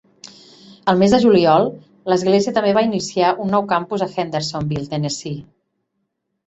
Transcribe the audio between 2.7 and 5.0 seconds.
va iniciar un nou campus a Hendersonville,